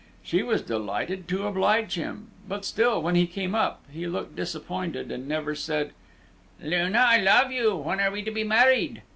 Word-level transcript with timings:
She 0.23 0.41
was 0.41 0.63
delighted 0.63 1.27
to 1.27 1.45
oblige 1.45 1.93
him; 1.93 2.29
but 2.47 2.65
still, 2.65 3.03
when 3.03 3.13
he 3.13 3.27
came 3.27 3.53
up, 3.53 3.83
he 3.91 4.07
looked 4.07 4.35
disappointed, 4.35 5.11
and 5.11 5.27
never 5.27 5.53
said, 5.53 5.91
"Luna, 6.59 7.05
I 7.07 7.17
love 7.17 7.51
you; 7.51 7.75
when 7.75 7.99
are 7.99 8.09
we 8.09 8.23
to 8.23 8.31
be 8.31 8.43
married?" 8.43 9.03